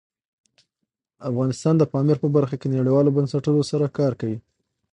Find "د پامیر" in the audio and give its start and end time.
1.77-2.17